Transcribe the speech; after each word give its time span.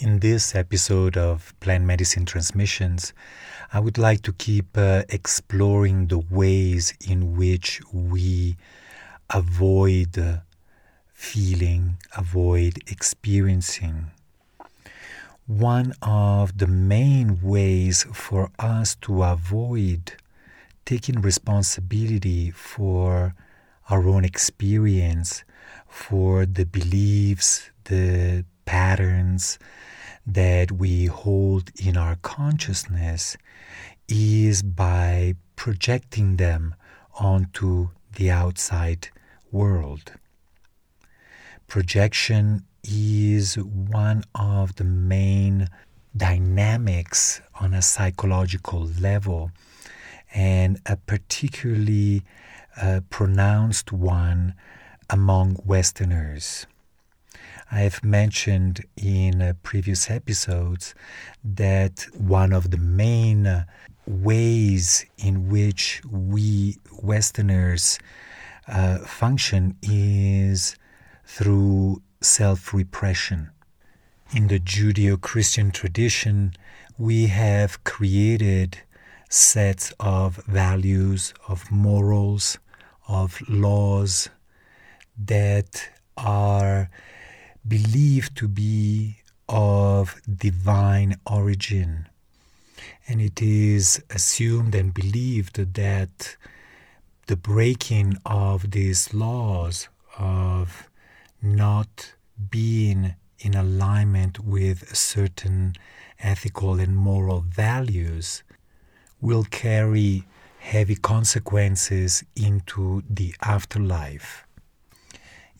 In 0.00 0.20
this 0.20 0.54
episode 0.54 1.16
of 1.16 1.52
Plant 1.58 1.82
Medicine 1.84 2.24
Transmissions, 2.24 3.12
I 3.72 3.80
would 3.80 3.98
like 3.98 4.22
to 4.22 4.32
keep 4.32 4.78
uh, 4.78 5.02
exploring 5.08 6.06
the 6.06 6.18
ways 6.18 6.94
in 7.04 7.36
which 7.36 7.80
we 7.92 8.56
avoid 9.28 10.16
uh, 10.16 10.36
feeling, 11.08 11.96
avoid 12.16 12.78
experiencing. 12.86 14.12
One 15.48 15.94
of 16.00 16.58
the 16.58 16.68
main 16.68 17.40
ways 17.42 18.06
for 18.12 18.52
us 18.56 18.94
to 19.00 19.24
avoid 19.24 20.12
taking 20.84 21.22
responsibility 21.22 22.52
for 22.52 23.34
our 23.90 24.06
own 24.06 24.24
experience, 24.24 25.42
for 25.88 26.46
the 26.46 26.66
beliefs, 26.66 27.70
the 27.82 28.44
patterns 28.64 29.58
that 30.28 30.70
we 30.70 31.06
hold 31.06 31.70
in 31.80 31.96
our 31.96 32.16
consciousness 32.16 33.38
is 34.08 34.62
by 34.62 35.34
projecting 35.56 36.36
them 36.36 36.74
onto 37.18 37.88
the 38.14 38.30
outside 38.30 39.08
world. 39.50 40.12
Projection 41.66 42.64
is 42.84 43.54
one 43.56 44.22
of 44.34 44.76
the 44.76 44.84
main 44.84 45.68
dynamics 46.14 47.40
on 47.58 47.72
a 47.72 47.80
psychological 47.82 48.84
level 49.00 49.50
and 50.34 50.78
a 50.84 50.96
particularly 50.96 52.22
uh, 52.80 53.00
pronounced 53.08 53.92
one 53.92 54.54
among 55.08 55.56
Westerners. 55.64 56.66
I 57.70 57.80
have 57.80 58.02
mentioned 58.02 58.84
in 58.96 59.42
uh, 59.42 59.52
previous 59.62 60.10
episodes 60.10 60.94
that 61.44 62.06
one 62.16 62.52
of 62.52 62.70
the 62.70 62.78
main 62.78 63.46
uh, 63.46 63.64
ways 64.06 65.04
in 65.18 65.50
which 65.50 66.00
we 66.10 66.78
Westerners 67.02 67.98
uh, 68.66 68.98
function 68.98 69.76
is 69.82 70.76
through 71.26 72.02
self 72.22 72.72
repression. 72.72 73.50
In 74.34 74.48
the 74.48 74.58
Judeo 74.58 75.20
Christian 75.20 75.70
tradition, 75.70 76.54
we 76.96 77.26
have 77.26 77.84
created 77.84 78.78
sets 79.28 79.92
of 80.00 80.36
values, 80.46 81.34
of 81.46 81.70
morals, 81.70 82.58
of 83.08 83.42
laws 83.48 84.30
that 85.18 85.90
are 86.16 86.90
believed 87.66 88.36
to 88.36 88.48
be 88.48 89.18
of 89.48 90.20
divine 90.26 91.16
origin. 91.26 92.06
And 93.08 93.20
it 93.20 93.40
is 93.40 94.02
assumed 94.10 94.74
and 94.74 94.92
believed 94.92 95.56
that 95.74 96.36
the 97.26 97.36
breaking 97.36 98.16
of 98.24 98.70
these 98.70 99.12
laws 99.12 99.88
of 100.18 100.88
not 101.42 102.14
being 102.50 103.14
in 103.38 103.54
alignment 103.54 104.40
with 104.40 104.96
certain 104.96 105.74
ethical 106.18 106.80
and 106.80 106.96
moral 106.96 107.40
values 107.40 108.42
will 109.20 109.44
carry 109.44 110.24
heavy 110.58 110.96
consequences 110.96 112.24
into 112.34 113.02
the 113.08 113.34
afterlife 113.42 114.44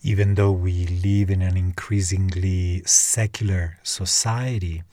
even 0.01 0.35
though 0.35 0.51
we 0.51 0.87
live 0.87 1.29
in 1.29 1.41
an 1.41 1.57
increasingly 1.57 2.81
secular 2.85 3.77
society, 3.83 4.83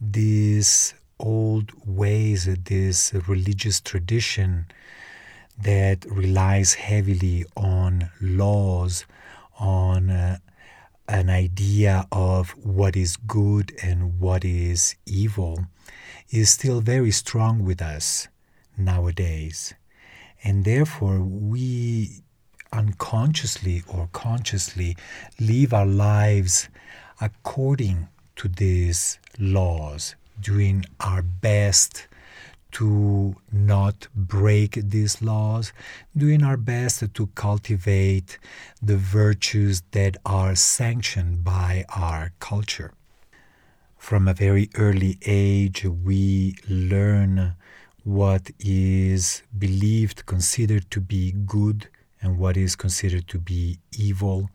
these 0.00 0.94
old 1.18 1.70
ways, 1.84 2.48
this 2.64 3.12
religious 3.28 3.80
tradition 3.80 4.66
that 5.58 6.04
relies 6.06 6.74
heavily 6.74 7.44
on 7.56 8.10
laws, 8.20 9.04
on 9.58 10.10
uh, 10.10 10.38
an 11.08 11.28
idea 11.28 12.06
of 12.10 12.50
what 12.50 12.96
is 12.96 13.16
good 13.16 13.72
and 13.82 14.18
what 14.18 14.44
is 14.44 14.96
evil, 15.06 15.66
is 16.30 16.50
still 16.50 16.80
very 16.80 17.10
strong 17.10 17.64
with 17.64 17.82
us 17.82 18.28
nowadays. 18.76 19.74
And 20.42 20.64
therefore, 20.64 21.20
we 21.20 22.22
unconsciously 22.72 23.82
or 23.86 24.08
consciously 24.12 24.96
live 25.38 25.72
our 25.72 25.86
lives 25.86 26.68
according 27.20 28.08
to 28.36 28.48
these 28.48 29.18
laws, 29.38 30.14
doing 30.40 30.84
our 31.00 31.22
best 31.22 32.08
to 32.72 33.36
not 33.52 34.08
break 34.14 34.72
these 34.74 35.20
laws, 35.20 35.72
doing 36.16 36.42
our 36.42 36.56
best 36.56 37.04
to 37.14 37.26
cultivate 37.34 38.38
the 38.80 38.96
virtues 38.96 39.82
that 39.90 40.16
are 40.24 40.54
sanctioned 40.54 41.44
by 41.44 41.84
our 41.94 42.32
culture. 42.40 42.92
From 43.98 44.26
a 44.26 44.34
very 44.34 44.70
early 44.74 45.18
age, 45.26 45.84
we 45.84 46.56
learn 46.68 47.54
what 48.04 48.50
is 48.58 49.42
believed, 49.56 50.26
considered 50.26 50.90
to 50.90 51.00
be 51.00 51.30
good 51.30 51.88
and 52.22 52.38
what 52.38 52.56
is 52.56 52.76
considered 52.76 53.28
to 53.28 53.38
be 53.38 53.78
evil 53.98 54.48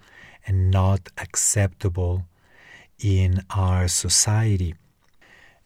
and 0.47 0.71
not 0.71 1.09
acceptable 1.17 2.25
in 2.99 3.43
our 3.49 3.87
society. 3.87 4.73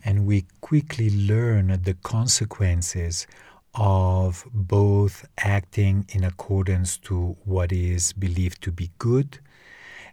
And 0.03 0.25
we 0.25 0.45
quickly 0.59 1.09
learn 1.09 1.67
the 1.83 1.93
consequences 2.03 3.27
of 3.75 4.45
both 4.51 5.25
acting 5.37 6.05
in 6.09 6.23
accordance 6.23 6.97
to 6.97 7.37
what 7.45 7.71
is 7.71 8.11
believed 8.11 8.61
to 8.63 8.71
be 8.71 8.89
good 8.97 9.39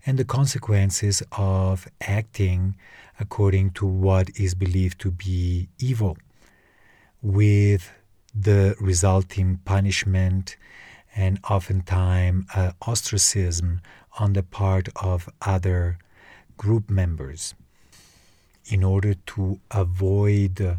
and 0.06 0.18
the 0.18 0.24
consequences 0.24 1.22
of 1.32 1.88
acting 2.00 2.76
according 3.18 3.70
to 3.70 3.84
what 3.84 4.30
is 4.38 4.54
believed 4.54 5.00
to 5.00 5.10
be 5.10 5.68
evil, 5.78 6.16
with 7.20 7.90
the 8.34 8.76
resulting 8.80 9.56
punishment 9.64 10.56
and 11.16 11.38
oftentimes 11.50 12.44
uh, 12.54 12.72
ostracism 12.82 13.80
on 14.18 14.32
the 14.32 14.42
part 14.42 14.88
of 14.96 15.28
other 15.42 15.98
group 16.56 16.90
members. 16.90 17.54
In 18.66 18.84
order 18.84 19.14
to 19.14 19.60
avoid 19.70 20.78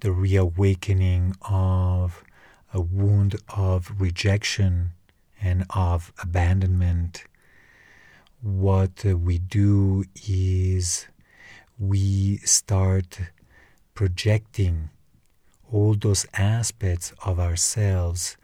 the 0.00 0.12
reawakening 0.12 1.36
of 1.48 2.22
a 2.72 2.80
wound 2.80 3.36
of 3.48 3.92
rejection 3.98 4.92
and 5.40 5.64
of 5.70 6.12
abandonment, 6.22 7.24
what 8.42 9.04
we 9.04 9.38
do 9.38 10.04
is 10.26 11.06
we 11.78 12.38
start 12.38 13.20
projecting 13.94 14.90
all 15.72 15.94
those 15.94 16.26
aspects 16.34 17.12
of 17.24 17.38
ourselves 17.38 18.36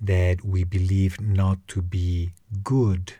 that 0.00 0.44
we 0.44 0.64
believe 0.64 1.20
not 1.20 1.58
to 1.68 1.82
be 1.82 2.32
good 2.62 3.14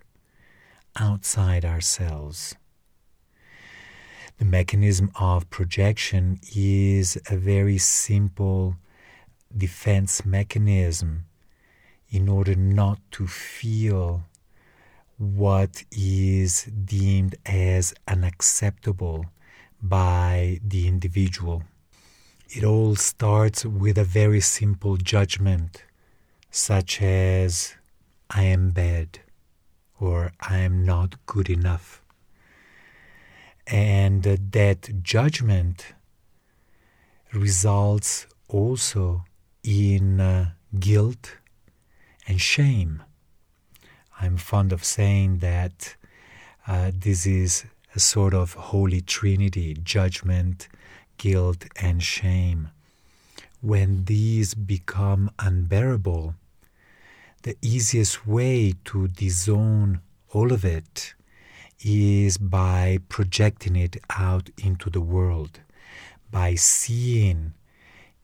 outside 0.96 1.64
ourselves. 1.64 2.54
The 4.38 4.44
mechanism 4.44 5.10
of 5.18 5.48
projection 5.50 6.40
is 6.56 7.16
a 7.30 7.36
very 7.36 7.78
simple 7.78 8.76
defense 9.56 10.24
mechanism 10.24 11.26
in 12.10 12.28
order 12.28 12.54
not 12.54 12.98
to 13.12 13.26
feel 13.26 14.24
what 15.16 15.84
is 15.92 16.64
deemed 16.64 17.36
as 17.46 17.94
unacceptable 18.08 19.26
by 19.80 20.58
the 20.66 20.88
individual. 20.88 21.62
It 22.48 22.64
all 22.64 22.96
starts 22.96 23.64
with 23.64 23.98
a 23.98 24.04
very 24.04 24.40
simple 24.40 24.96
judgment 24.96 25.84
such 26.56 27.02
as 27.02 27.74
I 28.30 28.44
am 28.44 28.70
bad 28.70 29.18
or 29.98 30.30
I 30.40 30.58
am 30.58 30.84
not 30.84 31.16
good 31.26 31.50
enough. 31.50 32.00
And 33.66 34.22
that 34.22 35.02
judgment 35.02 35.94
results 37.32 38.28
also 38.46 39.24
in 39.64 40.20
uh, 40.20 40.50
guilt 40.78 41.38
and 42.28 42.40
shame. 42.40 43.02
I'm 44.20 44.36
fond 44.36 44.72
of 44.72 44.84
saying 44.84 45.38
that 45.38 45.96
uh, 46.68 46.92
this 46.94 47.26
is 47.26 47.64
a 47.96 47.98
sort 47.98 48.32
of 48.32 48.52
holy 48.54 49.00
trinity 49.00 49.76
judgment, 49.82 50.68
guilt, 51.18 51.64
and 51.74 52.00
shame. 52.00 52.68
When 53.60 54.04
these 54.04 54.54
become 54.54 55.32
unbearable, 55.40 56.36
the 57.44 57.56
easiest 57.60 58.26
way 58.26 58.72
to 58.86 59.06
disown 59.06 60.00
all 60.32 60.50
of 60.50 60.64
it 60.64 61.14
is 61.84 62.38
by 62.38 62.98
projecting 63.10 63.76
it 63.76 63.98
out 64.16 64.48
into 64.56 64.88
the 64.88 65.00
world, 65.02 65.60
by 66.30 66.54
seeing 66.54 67.52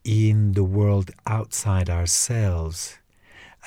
in 0.04 0.52
the 0.52 0.64
world 0.64 1.10
outside 1.26 1.90
ourselves 1.90 2.96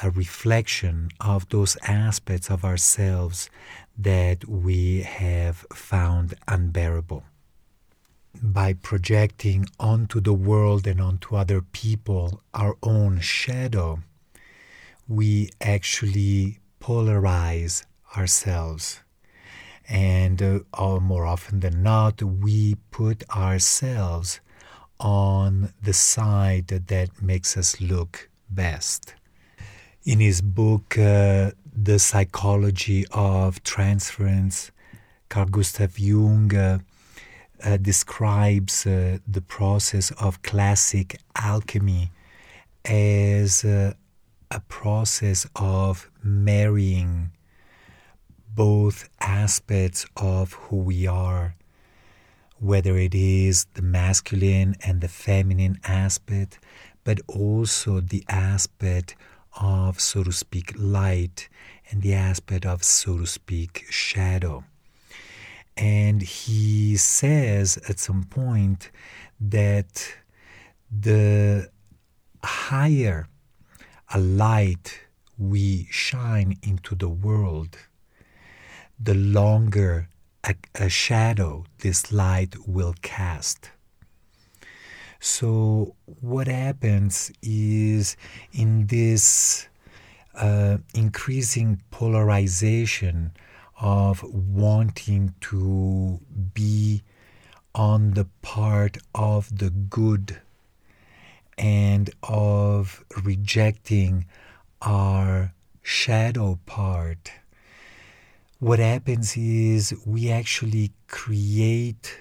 a 0.01 0.09
reflection 0.09 1.09
of 1.19 1.47
those 1.49 1.77
aspects 1.83 2.49
of 2.49 2.65
ourselves 2.65 3.47
that 3.95 4.47
we 4.49 5.01
have 5.01 5.57
found 5.71 6.33
unbearable. 6.47 7.23
By 8.41 8.73
projecting 8.73 9.67
onto 9.79 10.19
the 10.19 10.33
world 10.33 10.87
and 10.87 10.99
onto 10.99 11.35
other 11.35 11.61
people 11.61 12.41
our 12.55 12.75
own 12.81 13.19
shadow, 13.19 13.99
we 15.07 15.49
actually 15.61 16.59
polarize 16.79 17.85
ourselves. 18.15 19.01
And 19.89 20.41
uh, 20.41 20.99
more 20.99 21.25
often 21.25 21.59
than 21.59 21.83
not, 21.83 22.21
we 22.21 22.75
put 22.91 23.23
ourselves 23.29 24.39
on 24.99 25.73
the 25.81 25.93
side 25.93 26.67
that 26.67 27.21
makes 27.21 27.57
us 27.57 27.81
look 27.81 28.29
best. 28.49 29.15
In 30.05 30.19
his 30.19 30.41
book, 30.41 30.97
uh, 30.97 31.51
The 31.75 31.99
Psychology 31.99 33.05
of 33.11 33.63
Transference, 33.63 34.71
Carl 35.29 35.47
Gustav 35.47 35.97
Jung 35.99 36.55
uh, 36.55 36.79
uh, 37.63 37.77
describes 37.77 38.85
uh, 38.85 39.17
the 39.27 39.41
process 39.41 40.11
of 40.11 40.41
classic 40.41 41.19
alchemy 41.35 42.11
as 42.85 43.63
uh, 43.63 43.93
a 44.53 44.59
process 44.61 45.47
of 45.55 46.09
marrying 46.23 47.31
both 48.55 49.09
aspects 49.19 50.05
of 50.15 50.53
who 50.53 50.77
we 50.77 51.07
are, 51.07 51.55
whether 52.59 52.97
it 52.97 53.15
is 53.15 53.65
the 53.73 53.81
masculine 53.81 54.75
and 54.85 55.01
the 55.01 55.07
feminine 55.07 55.79
aspect, 55.85 56.59
but 57.03 57.19
also 57.27 57.99
the 57.99 58.23
aspect 58.29 59.15
of, 59.59 59.99
so 59.99 60.23
to 60.23 60.31
speak, 60.31 60.71
light 60.77 61.49
and 61.89 62.01
the 62.03 62.13
aspect 62.13 62.65
of, 62.65 62.83
so 62.83 63.17
to 63.17 63.25
speak, 63.25 63.85
shadow. 63.89 64.63
And 65.75 66.21
he 66.21 66.95
says 66.97 67.77
at 67.89 67.99
some 67.99 68.23
point 68.25 68.91
that 69.41 70.13
the 70.91 71.69
higher 72.43 73.27
a 74.13 74.19
light 74.19 74.99
we 75.39 75.87
shine 75.89 76.55
into 76.61 76.93
the 76.93 77.09
world, 77.09 77.77
the 78.99 79.15
longer 79.15 80.07
a, 80.43 80.55
a, 80.75 80.87
shadow 80.87 81.65
this 81.79 82.11
light 82.11 82.55
will 82.67 82.93
cast. 83.01 83.71
So, 85.19 85.95
what 86.21 86.47
happens 86.47 87.31
is 87.41 88.15
in 88.51 88.85
this 88.87 89.67
uh, 90.35 90.77
increasing 90.93 91.81
polarization 91.89 93.31
of 93.79 94.23
wanting 94.23 95.33
to 95.41 96.19
be 96.53 97.03
on 97.73 98.11
the 98.11 98.27
part 98.43 98.97
of 99.15 99.57
the 99.57 99.71
good 99.71 100.39
and 101.57 102.09
of 102.23 103.03
rejecting 103.23 104.25
our 104.81 105.53
shadow 105.81 106.59
part, 106.65 107.31
what 108.59 108.79
happens 108.79 109.35
is 109.35 109.93
we 110.05 110.31
actually 110.31 110.91
create, 111.07 112.17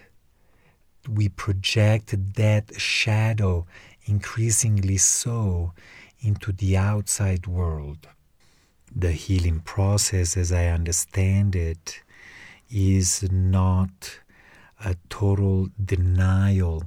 we 1.08 1.28
project 1.28 2.14
that 2.34 2.80
shadow 2.80 3.66
increasingly 4.06 4.96
so 4.96 5.72
into 6.20 6.52
the 6.52 6.76
outside 6.76 7.46
world. 7.46 8.08
The 8.94 9.12
healing 9.12 9.60
process, 9.60 10.36
as 10.36 10.52
I 10.52 10.66
understand 10.66 11.56
it, 11.56 12.02
is 12.70 13.30
not 13.30 14.20
a 14.84 14.96
total 15.08 15.68
denial 15.82 16.84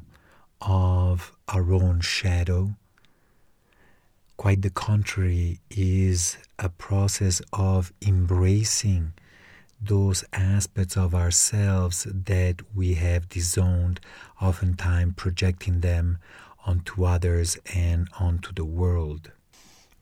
of 0.62 1.32
our 1.48 1.74
own 1.74 2.02
shadow. 2.02 2.76
Quite 4.38 4.62
the 4.62 4.70
contrary, 4.70 5.60
is 5.70 6.38
a 6.60 6.70
process 6.70 7.42
of 7.54 7.94
embracing 8.06 9.14
those 9.82 10.24
aspects 10.34 10.98
of 10.98 11.14
ourselves 11.14 12.08
that 12.10 12.62
we 12.76 12.96
have 12.96 13.30
disowned, 13.30 14.00
oftentimes 14.42 15.14
projecting 15.16 15.82
them 15.82 16.18
onto 16.66 17.06
others 17.06 17.58
and 17.74 18.08
onto 18.20 18.52
the 18.54 18.66
world. 18.66 19.32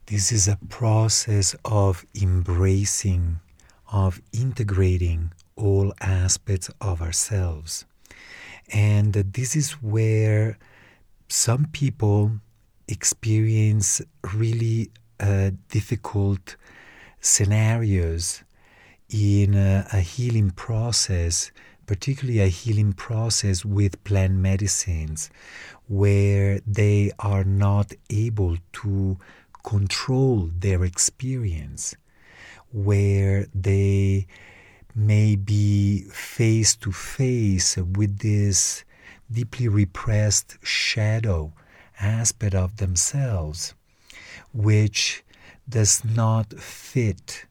This 0.06 0.32
is 0.32 0.48
a 0.48 0.58
process 0.70 1.56
of 1.66 2.06
embracing, 2.20 3.40
of 3.92 4.22
integrating 4.32 5.32
all 5.56 5.94
aspects 6.02 6.70
of 6.82 7.02
ourselves. 7.02 7.86
And 8.72 9.14
this 9.14 9.56
is 9.56 9.72
where 9.74 10.58
some 11.28 11.66
people 11.72 12.40
experience 12.88 14.02
really 14.34 14.92
uh, 15.20 15.52
difficult 15.70 16.56
scenarios 17.20 18.44
in 19.10 19.56
a, 19.56 19.88
a 19.94 20.00
healing 20.00 20.52
process, 20.52 21.52
particularly 21.86 22.40
a 22.40 22.48
healing 22.48 22.94
process 22.94 23.64
with 23.64 24.04
plant 24.04 24.34
medicines, 24.34 25.30
where 25.88 26.60
they 26.66 27.12
are 27.20 27.44
not 27.44 27.94
able 28.10 28.58
to 28.74 29.18
control 29.64 30.50
their 30.60 30.84
experience, 30.84 31.96
where 32.72 33.48
they 33.54 34.28
may 34.96 35.36
be 35.36 36.04
face 36.12 36.76
to 36.76 36.92
face 36.92 37.78
with 37.78 38.20
this 38.20 38.84
deeply 39.32 39.68
repressed 39.68 40.58
shadow 40.64 41.52
aspect 42.00 42.54
of 42.54 42.78
themselves, 42.78 43.74
which 44.54 45.24
does 45.68 46.04
not 46.04 46.54
fit 46.60 47.46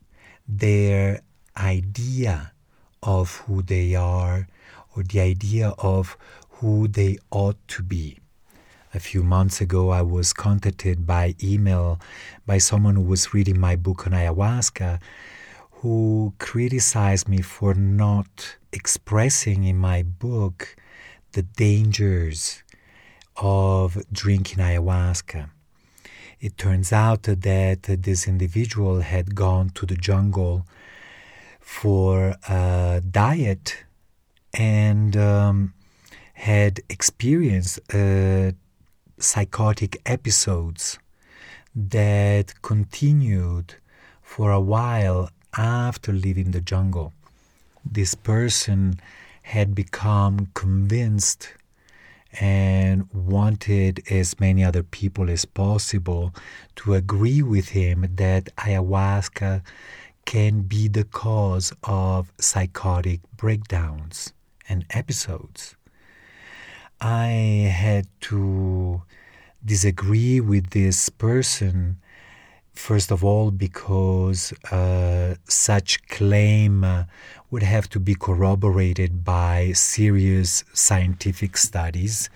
their 0.46 1.20
idea 1.56 2.52
of 3.02 3.36
who 3.46 3.62
they 3.62 3.94
are 3.94 4.46
or 4.94 5.02
the 5.02 5.20
idea 5.20 5.70
of 5.78 6.16
who 6.50 6.86
they 6.86 7.18
ought 7.30 7.56
to 7.66 7.82
be. 7.82 8.18
A 8.94 9.00
few 9.00 9.22
months 9.22 9.60
ago, 9.60 9.88
I 9.88 10.02
was 10.02 10.34
contacted 10.34 11.06
by 11.06 11.34
email 11.42 11.98
by 12.46 12.58
someone 12.58 12.94
who 12.94 13.02
was 13.02 13.32
reading 13.32 13.58
my 13.58 13.74
book 13.74 14.06
on 14.06 14.12
ayahuasca 14.12 15.00
who 15.82 16.32
criticized 16.38 17.28
me 17.28 17.40
for 17.40 17.74
not 17.74 18.56
expressing 18.72 19.64
in 19.64 19.76
my 19.76 20.00
book 20.00 20.76
the 21.32 21.42
dangers 21.42 22.62
of 23.36 24.00
drinking 24.12 24.58
ayahuasca. 24.58 25.50
It 26.38 26.56
turns 26.56 26.92
out 26.92 27.24
that 27.24 27.82
this 27.82 28.28
individual 28.28 29.00
had 29.00 29.34
gone 29.34 29.70
to 29.70 29.84
the 29.84 29.96
jungle 29.96 30.68
for 31.58 32.36
a 32.48 33.02
diet 33.10 33.82
and 34.54 35.16
um, 35.16 35.74
had 36.34 36.78
experienced 36.88 37.80
uh, 37.92 38.52
psychotic 39.18 40.00
episodes 40.06 41.00
that 41.74 42.62
continued 42.62 43.74
for 44.22 44.52
a 44.52 44.60
while 44.60 45.28
after 45.56 46.12
leaving 46.12 46.52
the 46.52 46.60
jungle. 46.60 47.12
This 47.84 48.14
person 48.14 49.00
had 49.42 49.74
become 49.74 50.48
convinced 50.54 51.52
and 52.40 53.08
wanted 53.12 54.02
as 54.10 54.40
many 54.40 54.64
other 54.64 54.82
people 54.82 55.28
as 55.28 55.44
possible 55.44 56.34
to 56.76 56.94
agree 56.94 57.42
with 57.42 57.70
him 57.70 58.06
that 58.14 58.54
ayahuasca 58.56 59.62
can 60.24 60.62
be 60.62 60.88
the 60.88 61.04
cause 61.04 61.72
of 61.82 62.32
psychotic 62.38 63.20
breakdowns 63.36 64.32
and 64.68 64.86
episodes. 64.90 65.74
I 67.00 67.26
had 67.74 68.06
to 68.22 69.02
disagree 69.64 70.40
with 70.40 70.70
this 70.70 71.08
person 71.08 71.98
First 72.74 73.12
of 73.12 73.22
all, 73.22 73.50
because 73.50 74.52
uh, 74.72 75.34
such 75.46 76.06
claim 76.08 76.84
uh, 76.84 77.04
would 77.50 77.62
have 77.62 77.88
to 77.90 78.00
be 78.00 78.14
corroborated 78.14 79.24
by 79.24 79.72
serious 79.72 80.64
scientific 80.72 81.56
studies 81.56 82.30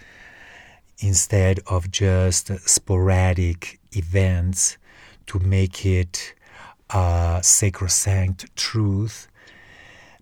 instead 0.98 1.60
of 1.66 1.90
just 1.90 2.48
sporadic 2.68 3.80
events 3.92 4.76
to 5.26 5.38
make 5.38 5.84
it 5.84 6.34
a 6.90 7.40
sacrosanct 7.42 8.54
truth. 8.56 9.28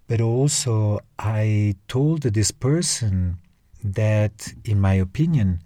But 0.06 0.20
also, 0.20 1.00
I 1.18 1.74
told 1.88 2.22
this 2.22 2.50
person 2.50 3.38
that, 3.82 4.54
in 4.64 4.80
my 4.80 4.94
opinion, 4.94 5.60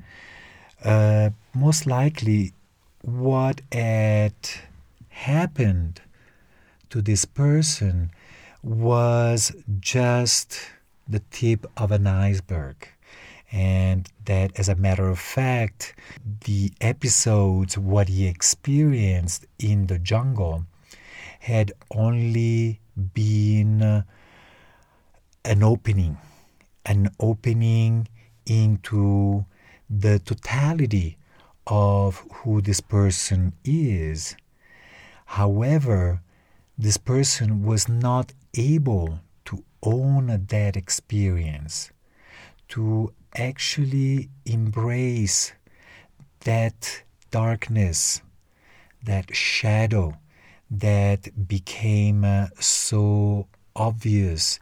uh, 0.85 1.31
most 1.55 1.87
likely 1.87 2.53
what 3.17 3.63
had 3.73 4.35
happened 5.09 6.01
to 6.91 7.01
this 7.01 7.25
person 7.25 8.11
was 8.63 9.53
just 9.81 10.61
the 11.09 11.21
tip 11.31 11.65
of 11.77 11.91
an 11.91 12.07
iceberg. 12.07 12.89
And 13.51 14.07
that, 14.27 14.59
as 14.59 14.69
a 14.69 14.75
matter 14.75 15.09
of 15.09 15.19
fact, 15.19 15.95
the 16.45 16.71
episodes, 16.83 17.79
what 17.79 18.09
he 18.09 18.27
experienced 18.27 19.47
in 19.59 19.87
the 19.87 19.99
jungle, 19.99 20.67
had 21.41 21.73
only 21.91 22.81
been 23.15 24.05
an 25.45 25.63
opening, 25.63 26.19
an 26.85 27.09
opening 27.19 28.07
into 28.45 29.47
the 29.89 30.19
totality 30.19 31.17
of 31.71 32.25
who 32.33 32.61
this 32.61 32.81
person 32.81 33.53
is. 33.65 34.37
However, 35.27 36.23
this 36.77 36.97
person 36.97 37.65
was 37.65 37.89
not 37.89 38.33
able 38.55 39.21
to 39.47 39.65
own 39.83 40.47
that 40.49 40.77
experience, 40.77 41.91
to 42.69 43.13
actually 43.35 44.31
embrace 44.47 45.53
that 46.41 47.03
darkness, 47.31 48.23
that 49.03 49.35
shadow 49.35 50.17
that 50.71 51.49
became 51.49 52.25
uh, 52.25 52.47
so 52.61 53.47
obvious 53.75 54.59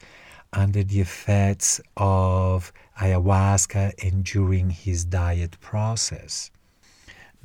under 0.53 0.83
the 0.83 1.01
effects 1.01 1.81
of 1.97 2.73
ayahuasca 3.01 3.93
and 4.03 4.25
during 4.25 4.71
his 4.71 5.05
diet 5.05 5.59
process. 5.61 6.51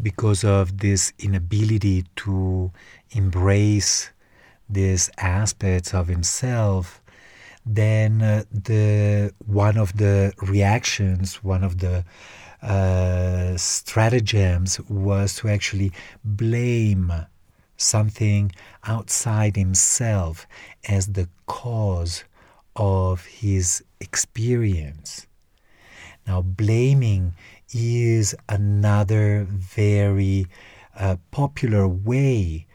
Because 0.02 0.44
of 0.44 0.80
this 0.80 1.14
inability 1.20 2.06
to 2.18 2.72
embrace 3.12 4.12
these 4.70 5.10
aspects 5.18 5.94
of 5.94 6.08
himself, 6.08 7.02
then 7.66 8.22
uh, 8.22 8.44
the 8.52 9.34
one 9.46 9.78
of 9.78 9.98
the 9.98 10.34
reactions, 10.42 11.44
one 11.44 11.64
of 11.64 11.80
the 11.80 12.04
uh, 12.62 13.58
stratagems 13.58 14.80
was 14.90 15.36
to 15.36 15.50
actually 15.50 15.92
blame 16.24 17.12
something 17.78 18.52
outside 18.86 19.56
himself 19.56 20.48
as 20.88 21.08
the 21.08 21.28
cause 21.48 22.24
of 22.76 23.26
his 23.26 23.84
experience. 24.00 25.28
Now, 26.28 26.42
blaming 26.42 27.34
is 27.74 28.36
another 28.50 29.46
very 29.50 30.48
uh, 30.98 31.18
popular 31.32 31.88
way 31.88 32.68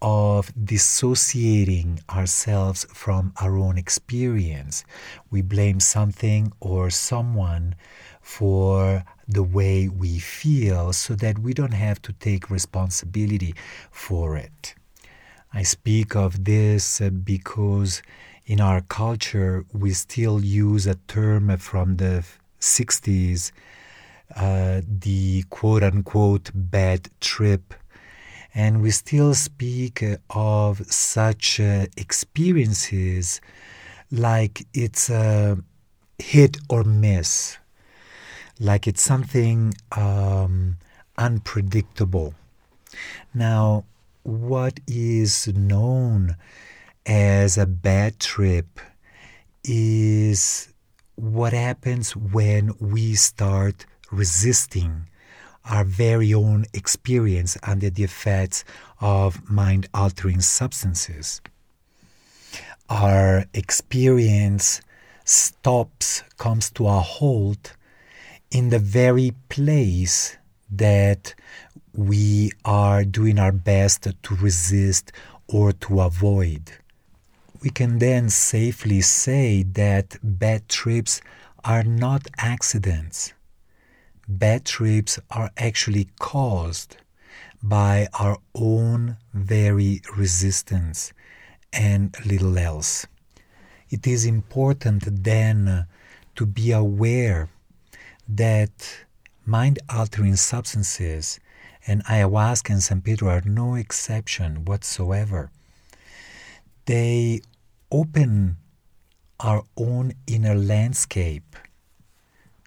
of 0.00 0.52
dissociating 0.64 2.00
ourselves 2.08 2.86
from 2.92 3.32
our 3.40 3.56
own 3.56 3.76
experience. 3.76 4.84
We 5.30 5.42
blame 5.42 5.80
something 5.80 6.52
or 6.60 6.90
someone 6.90 7.74
for 8.20 9.04
the 9.26 9.42
way 9.42 9.88
we 9.88 10.18
feel 10.18 10.92
so 10.92 11.14
that 11.14 11.38
we 11.38 11.52
don't 11.52 11.72
have 11.72 12.00
to 12.02 12.12
take 12.12 12.50
responsibility 12.50 13.54
for 13.90 14.36
it. 14.36 14.74
I 15.52 15.62
speak 15.62 16.14
of 16.14 16.44
this 16.44 17.00
uh, 17.00 17.10
because 17.10 18.02
in 18.46 18.60
our 18.60 18.82
culture 18.82 19.64
we 19.72 19.92
still 19.92 20.44
use 20.44 20.86
a 20.86 20.96
term 21.08 21.56
from 21.56 21.96
the 21.96 22.24
60s, 22.60 23.50
uh, 24.36 24.82
the 24.86 25.42
quote 25.50 25.82
unquote 25.82 26.50
bad 26.54 27.08
trip 27.20 27.74
and 28.54 28.82
we 28.82 28.90
still 28.90 29.34
speak 29.34 30.02
uh, 30.02 30.16
of 30.30 30.84
such 30.86 31.60
uh, 31.60 31.86
experiences 31.96 33.40
like 34.10 34.66
it's 34.72 35.10
a 35.10 35.58
hit 36.18 36.56
or 36.68 36.82
miss, 36.84 37.58
like 38.58 38.86
it's 38.86 39.02
something 39.02 39.74
um, 39.96 40.76
unpredictable. 41.16 42.34
Now, 43.34 43.84
what 44.22 44.80
is 44.86 45.48
known 45.48 46.36
as 47.06 47.56
a 47.56 47.66
bad 47.66 48.18
trip 48.18 48.80
is 49.64 50.72
what 51.14 51.52
happens 51.52 52.16
when 52.16 52.74
we 52.80 53.14
start 53.14 53.86
resisting 54.10 55.06
our 55.64 55.84
very 55.84 56.32
own 56.32 56.64
experience 56.72 57.58
under 57.62 57.90
the 57.90 58.02
effects 58.04 58.64
of 59.00 59.50
mind 59.50 59.88
altering 59.92 60.40
substances. 60.40 61.40
Our 62.88 63.44
experience 63.52 64.80
stops, 65.24 66.22
comes 66.38 66.70
to 66.70 66.86
a 66.86 67.00
halt 67.00 67.76
in 68.50 68.70
the 68.70 68.78
very 68.78 69.34
place 69.50 70.36
that 70.70 71.34
we 71.92 72.50
are 72.64 73.04
doing 73.04 73.38
our 73.38 73.52
best 73.52 74.08
to 74.22 74.34
resist 74.36 75.12
or 75.48 75.72
to 75.72 76.00
avoid. 76.00 76.72
We 77.62 77.70
can 77.70 77.98
then 77.98 78.30
safely 78.30 79.02
say 79.02 79.64
that 79.64 80.16
bad 80.22 80.68
trips 80.68 81.20
are 81.64 81.82
not 81.82 82.26
accidents 82.38 83.34
bad 84.28 84.66
trips 84.66 85.18
are 85.30 85.50
actually 85.56 86.08
caused 86.18 86.98
by 87.62 88.06
our 88.20 88.36
own 88.54 89.16
very 89.32 90.02
resistance 90.16 91.12
and 91.72 92.14
little 92.26 92.58
else. 92.58 93.06
It 93.88 94.06
is 94.06 94.26
important 94.26 95.24
then 95.24 95.86
to 96.36 96.46
be 96.46 96.72
aware 96.72 97.48
that 98.28 99.04
mind 99.46 99.78
altering 99.88 100.36
substances 100.36 101.40
and 101.86 102.04
ayahuasca 102.04 102.70
and 102.70 102.82
San 102.82 103.00
Pedro 103.00 103.30
are 103.30 103.42
no 103.46 103.74
exception 103.76 104.66
whatsoever. 104.66 105.50
They 106.84 107.40
open 107.90 108.58
our 109.40 109.64
own 109.76 110.12
inner 110.26 110.54
landscape 110.54 111.56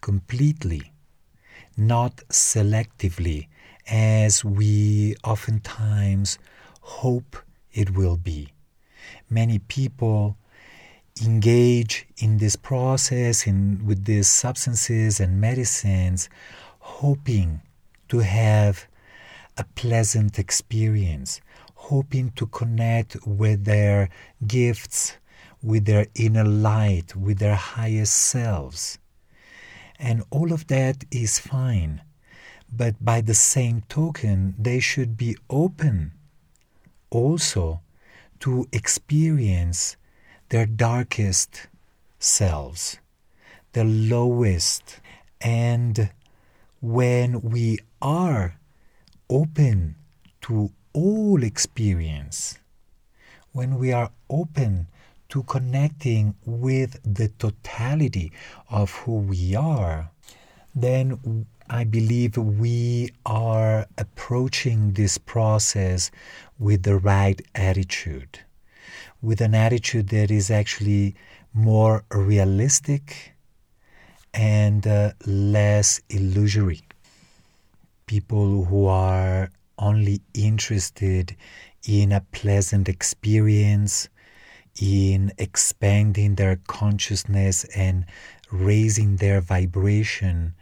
completely 0.02 0.91
not 1.88 2.18
selectively 2.30 3.48
as 3.90 4.46
we 4.46 5.16
oftentimes 5.24 6.38
hope 6.82 7.36
it 7.74 7.96
will 7.96 8.18
be. 8.18 8.50
Many 9.30 9.60
people 9.60 10.38
engage 11.26 12.08
in 12.18 12.38
this 12.38 12.56
process 12.56 13.48
in, 13.48 13.86
with 13.86 14.06
these 14.06 14.28
substances 14.28 15.20
and 15.20 15.42
medicines 15.42 16.30
hoping 16.80 17.62
to 18.10 18.20
have 18.20 18.88
a 19.58 19.64
pleasant 19.76 20.40
experience, 20.40 21.42
hoping 21.76 22.32
to 22.32 22.46
connect 22.48 23.18
with 23.26 23.66
their 23.66 24.10
gifts, 24.46 25.18
with 25.62 25.86
their 25.86 26.08
inner 26.16 26.46
light, 26.46 27.16
with 27.16 27.40
their 27.40 27.56
highest 27.56 28.14
selves. 28.14 28.98
And 30.02 30.24
all 30.32 30.52
of 30.52 30.66
that 30.68 31.06
is 31.12 31.38
fine. 31.38 32.02
But 32.74 33.06
by 33.06 33.22
the 33.22 33.36
same 33.36 33.84
token, 33.88 34.56
they 34.58 34.80
should 34.80 35.16
be 35.16 35.38
open 35.48 36.14
also 37.12 37.82
to 38.40 38.68
experience 38.72 39.98
their 40.50 40.66
darkest 40.66 41.68
selves, 42.18 42.98
the 43.74 43.84
lowest. 43.84 45.00
And 45.40 46.10
when 46.82 47.42
we 47.42 47.78
are 48.02 48.56
open 49.30 49.96
to 50.42 50.72
all 50.94 51.44
experience, 51.44 52.58
when 53.52 53.78
we 53.78 53.94
are 53.94 54.10
open 54.32 54.88
to 55.32 55.44
connecting 55.44 56.36
with 56.46 57.00
the 57.04 57.30
totality 57.30 58.32
of 58.70 58.92
who 58.92 59.16
we 59.16 59.56
are, 59.56 60.12
then 60.76 61.46
I 61.70 61.86
believe 61.86 62.36
we 62.36 63.12
are 63.26 63.88
approaching 63.98 64.92
this 64.92 65.18
process 65.18 66.12
with 66.60 66.84
the 66.84 66.98
right 66.98 67.42
attitude, 67.56 68.40
with 69.22 69.40
an 69.40 69.56
attitude 69.56 70.10
that 70.10 70.32
is 70.32 70.52
actually 70.52 71.16
more 71.54 72.04
realistic 72.12 73.34
and 74.34 74.86
uh, 74.86 75.14
less 75.26 76.02
illusory. 76.10 76.82
People 78.06 78.66
who 78.66 78.86
are 78.88 79.50
only 79.78 80.22
interested 80.34 81.38
in 81.88 82.12
a 82.12 82.22
pleasant 82.32 82.90
experience, 82.90 84.10
in 84.82 85.32
expanding 85.38 86.36
their 86.36 86.60
consciousness 86.68 87.64
and 87.76 88.06
raising 88.52 89.18
their 89.18 89.40
vibration 89.40 90.56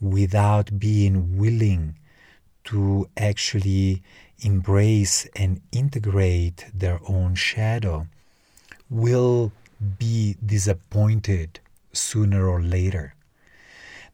without 0.00 0.78
being 0.78 1.36
willing 1.36 1.94
to 2.64 3.08
actually 3.16 4.02
embrace 4.40 5.26
and 5.36 5.60
integrate 5.70 6.64
their 6.74 6.98
own 7.06 7.34
shadow 7.34 8.06
will 8.88 9.52
be 9.98 10.36
disappointed 10.44 11.60
sooner 11.92 12.48
or 12.48 12.62
later. 12.62 13.14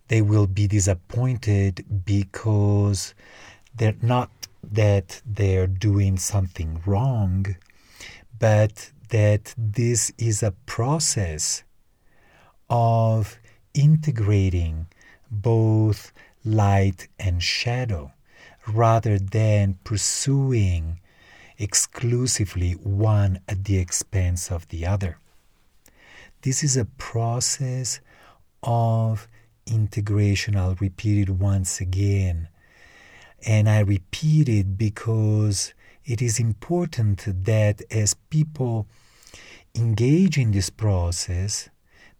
They 0.09 0.21
will 0.21 0.47
be 0.47 0.67
disappointed 0.67 1.85
because 2.05 3.15
they're 3.75 3.97
not 4.03 4.31
that 4.63 5.21
they're 5.25 5.67
doing 5.67 6.19
something 6.19 6.83
wrong, 6.87 7.57
but 8.39 8.91
that 9.15 9.55
this 9.57 10.11
is 10.19 10.43
a 10.43 10.51
process 10.67 11.63
of 12.69 13.39
integrating 13.73 14.89
both 15.31 16.13
light 16.45 17.07
and 17.17 17.41
shadow 17.41 18.11
rather 18.67 19.17
than 19.17 19.79
pursuing 19.85 20.99
exclusively 21.59 22.73
one 22.73 23.39
at 23.49 23.67
the 23.67 23.79
expense 23.79 24.51
of 24.51 24.67
the 24.71 24.85
other. 24.85 25.17
This 26.43 26.65
is 26.65 26.77
a 26.77 26.85
process 26.85 28.01
of 28.65 29.29
integration. 29.65 30.57
I'll 30.57 30.75
repeat 30.81 31.29
it 31.29 31.31
once 31.31 31.81
again. 31.81 32.49
And 33.47 33.69
I 33.69 33.79
repeat 33.79 34.49
it 34.49 34.77
because 34.77 35.73
it 36.05 36.21
is 36.21 36.41
important 36.41 37.45
that 37.45 37.81
as 37.93 38.15
people 38.31 38.89
engage 39.75 40.39
in 40.39 40.53
this 40.53 40.71
process, 40.71 41.69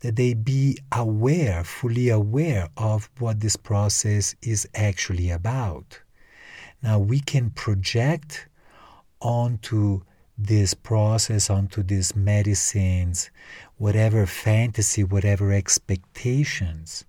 that 0.01 0.17
they 0.17 0.35
be 0.35 0.79
aware, 0.93 1.65
fully 1.65 2.09
aware 2.09 2.69
of 2.77 3.09
what 3.19 3.41
this 3.41 3.57
process 3.57 4.35
is 4.43 4.69
actually 4.75 5.31
about. 5.31 6.01
Now 6.83 6.99
we 6.99 7.21
can 7.21 7.51
project 7.51 8.49
onto 9.21 10.03
this 10.37 10.75
process, 10.75 11.49
onto 11.49 11.83
these 11.83 12.15
medicines, 12.15 13.31
whatever 13.79 14.27
fantasy, 14.27 15.05
whatever 15.05 15.53
expectations. 15.53 17.05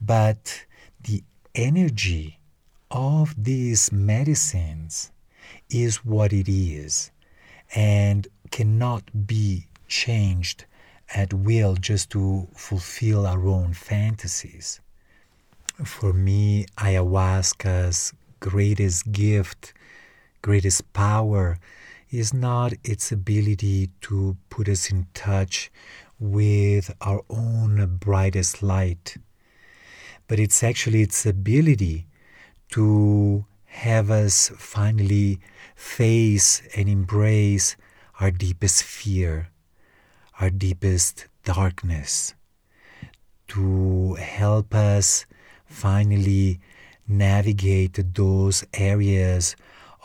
But 0.00 0.66
the 1.00 1.24
energy 1.54 2.38
of 2.90 3.34
these 3.42 3.90
medicines 3.90 5.10
is 5.70 6.04
what 6.04 6.32
it 6.32 6.48
is 6.48 7.10
and 7.74 8.26
cannot 8.50 9.26
be 9.26 9.66
changed 9.86 10.64
at 11.14 11.32
will 11.32 11.74
just 11.74 12.10
to 12.10 12.48
fulfill 12.54 13.26
our 13.26 13.46
own 13.46 13.72
fantasies. 13.72 14.80
For 15.84 16.12
me, 16.12 16.66
ayahuasca's 16.76 18.12
greatest 18.40 19.12
gift, 19.12 19.72
greatest 20.42 20.92
power 20.92 21.58
is 22.10 22.32
not 22.32 22.72
its 22.84 23.12
ability 23.12 23.90
to 24.00 24.36
put 24.50 24.68
us 24.68 24.90
in 24.90 25.06
touch 25.14 25.70
with 26.18 26.92
our 27.00 27.22
own 27.30 27.96
brightest 27.98 28.62
light, 28.62 29.16
but 30.26 30.38
it's 30.38 30.62
actually 30.62 31.02
its 31.02 31.24
ability 31.24 32.06
to 32.70 33.44
have 33.66 34.10
us 34.10 34.50
finally 34.56 35.38
face 35.76 36.62
and 36.76 36.88
embrace 36.88 37.76
our 38.20 38.30
deepest 38.30 38.82
fear, 38.82 39.48
our 40.40 40.50
deepest 40.50 41.26
darkness, 41.44 42.34
to 43.46 44.14
help 44.14 44.74
us 44.74 45.24
finally 45.66 46.60
navigate 47.06 48.14
those 48.14 48.64
areas 48.74 49.56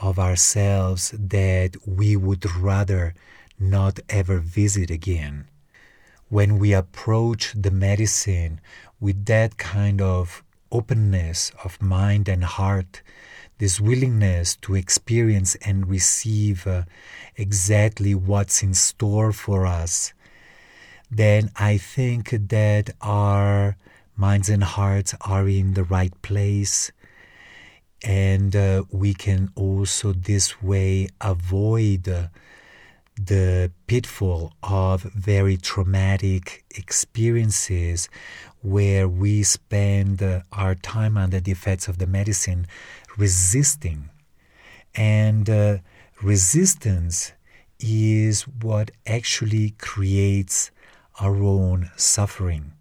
of 0.01 0.19
ourselves 0.19 1.13
that 1.17 1.75
we 1.87 2.15
would 2.15 2.45
rather 2.55 3.13
not 3.59 3.99
ever 4.09 4.37
visit 4.39 4.91
again. 4.91 5.47
When 6.29 6.59
we 6.59 6.73
approach 6.73 7.53
the 7.55 7.71
medicine 7.71 8.61
with 8.99 9.25
that 9.25 9.57
kind 9.57 10.01
of 10.01 10.43
openness 10.71 11.51
of 11.63 11.81
mind 11.81 12.27
and 12.27 12.43
heart, 12.43 13.01
this 13.57 13.79
willingness 13.79 14.55
to 14.57 14.75
experience 14.75 15.55
and 15.55 15.87
receive 15.89 16.67
uh, 16.67 16.83
exactly 17.35 18.13
what's 18.15 18.63
in 18.63 18.73
store 18.73 19.31
for 19.31 19.65
us, 19.65 20.13
then 21.09 21.51
I 21.55 21.77
think 21.77 22.29
that 22.49 22.89
our 23.01 23.77
minds 24.15 24.49
and 24.49 24.63
hearts 24.63 25.15
are 25.21 25.47
in 25.47 25.73
the 25.73 25.83
right 25.83 26.13
place. 26.21 26.91
And 28.03 28.55
uh, 28.55 28.83
we 28.91 29.13
can 29.13 29.49
also 29.55 30.11
this 30.11 30.61
way 30.61 31.07
avoid 31.21 32.07
uh, 32.09 32.27
the 33.15 33.71
pitfall 33.87 34.53
of 34.63 35.03
very 35.03 35.55
traumatic 35.55 36.65
experiences 36.75 38.09
where 38.61 39.07
we 39.07 39.43
spend 39.43 40.21
uh, 40.23 40.41
our 40.51 40.73
time 40.73 41.17
under 41.17 41.39
the 41.39 41.51
effects 41.51 41.87
of 41.87 41.97
the 41.97 42.07
medicine 42.07 42.65
resisting. 43.17 44.09
And 44.95 45.49
uh, 45.49 45.77
resistance 46.21 47.33
is 47.79 48.43
what 48.43 48.91
actually 49.05 49.71
creates 49.71 50.71
our 51.19 51.35
own 51.35 51.91
suffering 51.95 52.73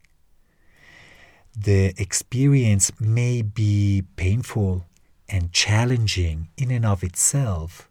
the 1.57 1.93
experience 1.99 2.91
may 2.99 3.43
be 3.43 4.03
painful 4.17 4.87
and 5.29 5.53
challenging 5.53 6.49
in 6.57 6.71
and 6.71 6.85
of 6.85 7.05
itself, 7.05 7.89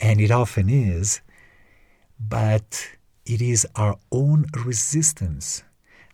and 0.00 0.20
it 0.20 0.30
often 0.30 0.68
is, 0.68 1.20
but 2.18 2.96
it 3.24 3.40
is 3.40 3.66
our 3.76 3.96
own 4.10 4.46
resistance 4.64 5.62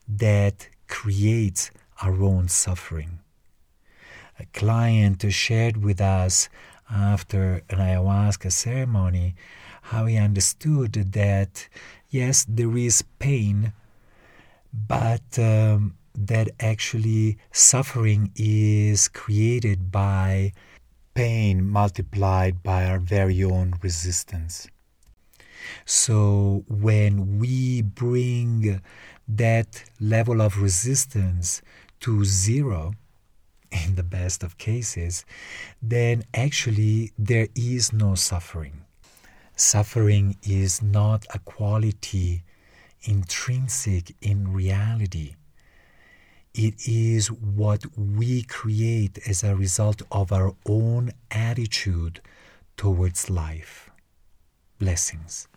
that 0.06 0.68
creates 0.86 1.70
our 2.02 2.22
own 2.22 2.48
suffering. 2.48 3.20
A 4.38 4.46
client 4.46 5.24
shared 5.32 5.78
with 5.78 6.00
us 6.00 6.48
after 6.90 7.62
an 7.70 7.78
ayahuasca 7.78 8.52
ceremony 8.52 9.34
how 9.82 10.06
he 10.06 10.16
understood 10.16 10.92
that 10.92 11.68
yes, 12.10 12.44
there 12.48 12.76
is 12.76 13.02
pain, 13.18 13.72
but 14.72 15.38
um, 15.38 15.96
that 16.14 16.50
actually 16.60 17.38
suffering 17.52 18.30
is 18.36 19.08
created 19.08 19.90
by 19.90 20.52
pain 21.14 21.68
multiplied 21.68 22.62
by 22.62 22.84
our 22.86 22.98
very 22.98 23.42
own 23.42 23.74
resistance. 23.82 24.68
So 25.84 26.64
when 26.68 27.38
we 27.38 27.82
bring 27.82 28.80
that 29.26 29.84
level 30.00 30.40
of 30.40 30.62
resistance 30.62 31.60
to 32.00 32.24
zero, 32.24 32.94
in 33.70 33.94
the 33.94 34.02
best 34.02 34.42
of 34.42 34.58
cases, 34.58 35.24
then 35.82 36.24
actually 36.34 37.12
there 37.18 37.48
is 37.54 37.92
no 37.92 38.14
suffering. 38.14 38.84
Suffering 39.56 40.36
is 40.42 40.80
not 40.82 41.26
a 41.34 41.38
quality 41.40 42.44
intrinsic 43.02 44.14
in 44.20 44.52
reality. 44.52 45.34
It 46.54 46.88
is 46.88 47.30
what 47.30 47.84
we 47.96 48.42
create 48.42 49.18
as 49.28 49.44
a 49.44 49.54
result 49.54 50.02
of 50.10 50.32
our 50.32 50.54
own 50.66 51.12
attitude 51.30 52.20
towards 52.76 53.30
life. 53.30 53.90
Blessings. 54.78 55.48